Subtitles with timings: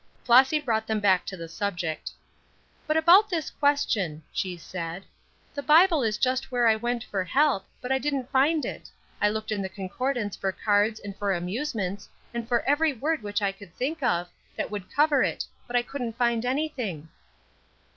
[0.23, 2.09] Flossy brought them back to the subject.
[2.87, 5.03] "But about this question," she said.
[5.53, 8.89] "The Bible was just where I went for help, but I didn't find it;
[9.21, 13.43] I looked in the Concordance for cards and for amusements, and for every word which
[13.43, 17.09] I could think of, that would cover it, but I couldn't find anything."